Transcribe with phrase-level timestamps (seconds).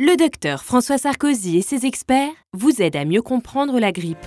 [0.00, 4.24] Le docteur François Sarkozy et ses experts vous aident à mieux comprendre la grippe.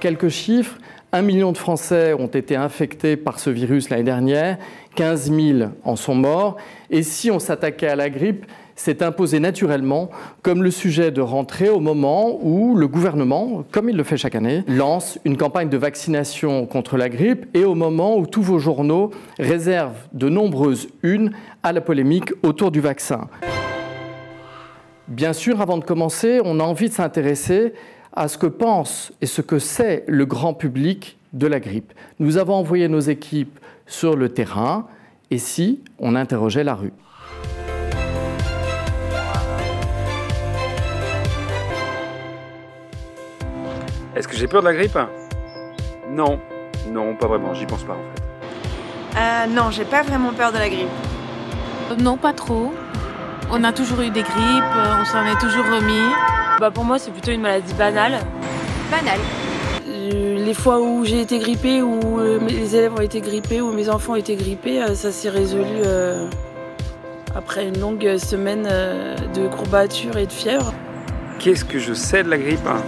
[0.00, 0.78] Quelques chiffres.
[1.12, 4.56] Un million de Français ont été infectés par ce virus l'année dernière,
[4.94, 6.56] 15 000 en sont morts.
[6.90, 10.08] Et si on s'attaquait à la grippe, c'est imposé naturellement
[10.42, 14.34] comme le sujet de rentrée au moment où le gouvernement, comme il le fait chaque
[14.34, 18.58] année, lance une campagne de vaccination contre la grippe et au moment où tous vos
[18.58, 23.28] journaux réservent de nombreuses unes à la polémique autour du vaccin.
[25.08, 27.72] Bien sûr, avant de commencer, on a envie de s'intéresser
[28.12, 31.94] à ce que pense et ce que sait le grand public de la grippe.
[32.18, 34.86] Nous avons envoyé nos équipes sur le terrain
[35.30, 36.92] et si on interrogeait la rue.
[44.14, 44.98] Est-ce que j'ai peur de la grippe?
[46.10, 46.38] Non,
[46.90, 49.18] non, pas vraiment, j'y pense pas en fait.
[49.18, 50.88] Euh, non, j'ai pas vraiment peur de la grippe.
[51.98, 52.74] Non, pas trop.
[53.50, 56.12] On a toujours eu des grippes, on s'en est toujours remis.
[56.60, 58.18] Bah pour moi, c'est plutôt une maladie banale.
[58.90, 59.20] Banale.
[59.88, 63.72] Euh, les fois où j'ai été grippée, où euh, les élèves ont été grippés, où
[63.72, 65.82] mes enfants ont été grippés, euh, ça s'est résolu
[67.34, 70.74] après une longue semaine de courbatures et de fièvre.
[71.38, 72.82] Qu'est-ce que je sais de la grippe hein?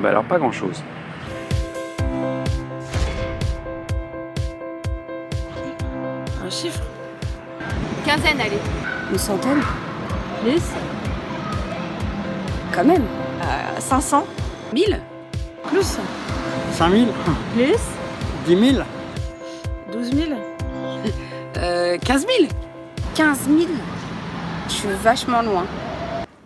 [0.00, 0.82] Bah alors pas grand-chose.
[6.44, 6.80] Un chiffre?
[8.04, 8.58] Quinzaine, allez.
[9.12, 9.60] Une centaine
[10.42, 10.62] Plus
[12.72, 13.04] Quand même.
[13.42, 14.24] Euh, 500
[14.72, 15.00] 1000
[15.64, 15.98] Plus.
[16.72, 17.06] 5 000
[17.54, 17.76] Plus.
[18.46, 18.84] 10 000
[19.92, 20.30] 12 000
[21.58, 22.48] Euh, 15 000
[23.14, 23.58] 15 000
[24.68, 25.66] Je suis vachement loin.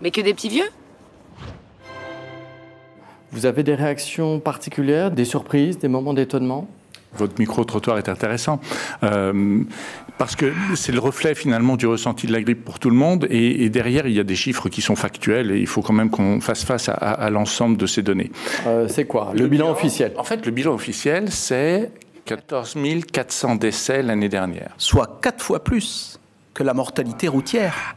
[0.00, 0.68] Mais que des petits vieux.
[3.32, 6.66] Vous avez des réactions particulières, des surprises, des moments d'étonnement?
[7.16, 8.60] Votre micro-trottoir est intéressant
[9.02, 9.62] euh,
[10.18, 13.26] parce que c'est le reflet finalement du ressenti de la grippe pour tout le monde
[13.30, 15.92] et, et, derrière il y a des chiffres qui sont factuels et il faut quand
[15.92, 18.30] même qu'on fasse face à, à, à l'ensemble de ces données.
[18.66, 19.32] Euh, c'est quoi?
[19.34, 20.12] Le, le bilan, bilan, officiel?
[20.16, 21.90] En fait, le bilan officiel, c'est
[22.26, 22.76] 14
[23.12, 24.72] 400 décès l'année dernière.
[24.78, 26.20] Soit quatre fois plus
[26.54, 27.96] que la mortalité routière.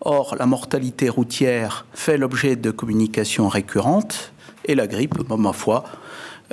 [0.00, 4.33] Or, la mortalité routière fait l'objet de communications récurrentes
[4.64, 5.84] et la grippe, ma foi,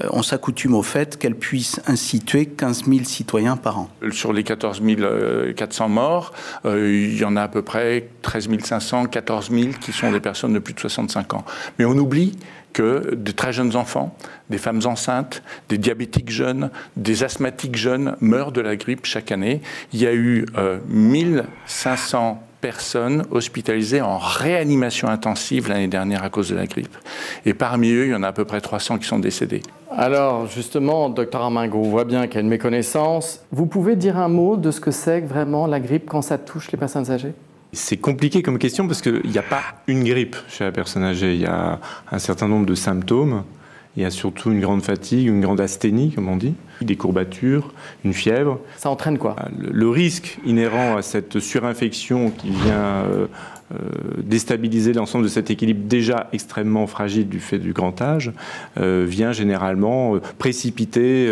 [0.09, 3.89] on s'accoutume au fait qu'elle puisse ainsi tuer 15 000 citoyens par an.
[4.11, 4.81] Sur les 14
[5.55, 6.33] 400 morts,
[6.65, 10.19] euh, il y en a à peu près 13 500, 14 000 qui sont des
[10.19, 11.45] personnes de plus de 65 ans.
[11.77, 12.37] Mais on oublie
[12.73, 14.15] que de très jeunes enfants,
[14.49, 19.61] des femmes enceintes, des diabétiques jeunes, des asthmatiques jeunes meurent de la grippe chaque année.
[19.91, 26.49] Il y a eu euh, 1500 personnes hospitalisées en réanimation intensive l'année dernière à cause
[26.49, 26.95] de la grippe.
[27.45, 29.61] Et parmi eux, il y en a à peu près 300 qui sont décédés.
[29.91, 33.43] Alors, justement, docteur Armingo, on voit bien qu'il y a une méconnaissance.
[33.51, 36.71] Vous pouvez dire un mot de ce que c'est vraiment la grippe quand ça touche
[36.71, 37.33] les personnes âgées?
[37.73, 41.33] C'est compliqué comme question parce qu'il n'y a pas une grippe chez la personne âgée.
[41.35, 41.79] Il y a
[42.11, 43.43] un certain nombre de symptômes.
[43.97, 47.73] Il y a surtout une grande fatigue, une grande asthénie, comme on dit, des courbatures,
[48.05, 48.59] une fièvre.
[48.77, 49.35] Ça entraîne quoi?
[49.57, 53.27] Le, le, risque inhérent à cette surinfection qui vient euh,
[53.73, 53.77] euh,
[54.23, 58.31] déstabiliser l'ensemble de cet équilibre déjà extrêmement fragile du fait du grand âge
[58.79, 61.29] euh, vient généralement précipiter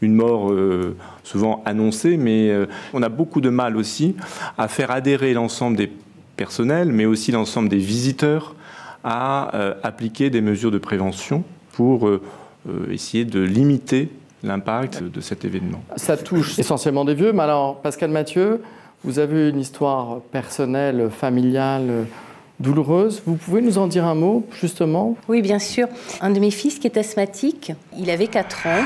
[0.00, 0.52] une mort
[1.24, 2.52] souvent annoncée, mais
[2.92, 4.14] on a beaucoup de mal aussi
[4.58, 5.90] à faire adhérer l'ensemble des
[6.36, 8.54] personnels, mais aussi l'ensemble des visiteurs
[9.02, 9.50] à
[9.82, 11.44] appliquer des mesures de prévention
[11.76, 12.20] pour euh,
[12.90, 14.08] essayer de limiter
[14.42, 15.82] l'impact de cet événement.
[15.96, 18.62] Ça touche essentiellement des vieux, mais alors Pascal Mathieu,
[19.04, 22.06] vous avez une histoire personnelle, familiale
[22.58, 23.22] douloureuse.
[23.26, 25.16] Vous pouvez nous en dire un mot, justement?
[25.28, 25.88] Oui, bien sûr.
[26.20, 28.84] Un de mes fils qui est asthmatique, il avait 4 ans,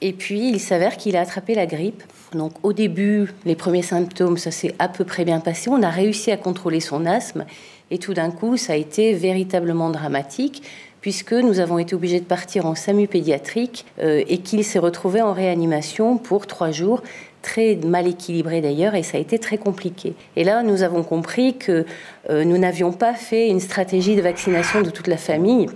[0.00, 2.02] et puis il s'avère qu'il a attrapé la grippe.
[2.32, 5.68] Donc au début, les premiers symptômes, ça s'est à peu près bien passé.
[5.70, 7.44] On a réussi à contrôler son asthme,
[7.90, 10.62] et tout d'un coup, ça a été véritablement dramatique
[11.00, 15.22] puisque nous avons été obligés de partir en SAMU pédiatrique euh, et qu'il s'est retrouvé
[15.22, 17.02] en réanimation pour trois jours,
[17.42, 20.14] très mal équilibré d'ailleurs, et ça a été très compliqué.
[20.36, 21.86] Et là, nous avons compris que
[22.28, 25.66] euh, nous n'avions pas fait une stratégie de vaccination de toute la famille.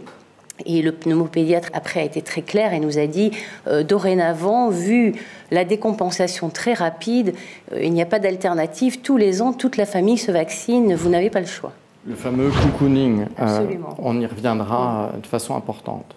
[0.67, 3.32] Et le pneumopédiatre, après, a été très clair et nous a dit,
[3.67, 5.14] euh, dorénavant, vu
[5.50, 7.34] la décompensation très rapide,
[7.72, 9.00] euh, il n'y a pas d'alternative.
[9.00, 11.72] Tous les ans, toute la famille se vaccine, vous n'avez pas le choix.
[12.06, 16.16] Le fameux cocooning, euh, on y reviendra de façon importante.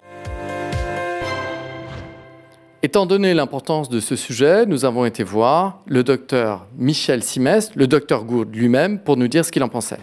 [2.82, 7.86] Étant donné l'importance de ce sujet, nous avons été voir le docteur Michel Simès, le
[7.86, 9.98] docteur Gourde lui-même, pour nous dire ce qu'il en pensait.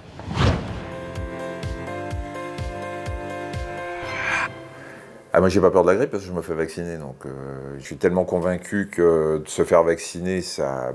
[5.37, 6.95] Ah, moi, j'ai pas peur de la grippe parce que je me fais vacciner.
[6.95, 10.41] Donc, euh, je suis tellement convaincu que de se faire vacciner,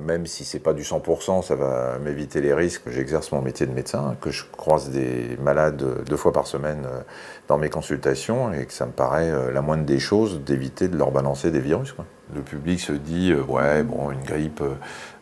[0.07, 2.85] même si c'est pas du 100%, ça va m'éviter les risques.
[2.87, 7.03] J'exerce mon métier de médecin, que je croise des malades deux fois par semaine euh,
[7.49, 10.97] dans mes consultations et que ça me paraît euh, la moindre des choses d'éviter de
[10.97, 11.95] leur balancer des virus.
[12.35, 14.63] Le public se dit ouais bon une grippe,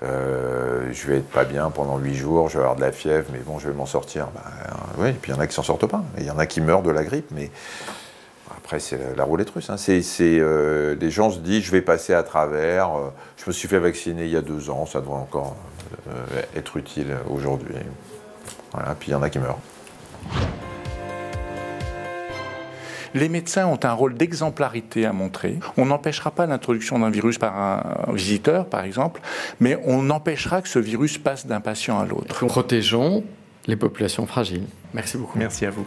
[0.03, 3.39] je vais être pas bien pendant huit jours, je vais avoir de la fièvre, mais
[3.39, 4.29] bon je vais m'en sortir.
[4.35, 4.43] Ben,
[4.99, 6.05] oui, et puis il y en a qui s'en sortent pas.
[6.19, 7.51] Il y en a qui meurent de la grippe, mais
[8.69, 9.71] après, c'est la, roulette russe.
[9.71, 9.79] Hein.
[9.79, 12.99] C'est, euh, les gens se disent, je vais passer à travers.
[12.99, 15.57] Euh, je me suis fait vacciner il y a deux ans, ça devrait encore
[16.07, 17.77] euh, être utile aujourd'hui.
[18.75, 19.59] Voilà, puis il y en a qui meurent.
[23.15, 25.59] Les médecins ont un rôle d'exemplarité à montrer.
[25.79, 29.23] On n'empêchera pas l'introduction d'un virus par un visiteur, par exemple,
[29.61, 32.45] mais on empêchera que ce virus passe d'un patient à l'autre.
[32.45, 33.25] Protégeons
[33.67, 34.67] les populations fragiles.
[34.93, 35.39] Merci beaucoup.
[35.39, 35.87] Merci à vous.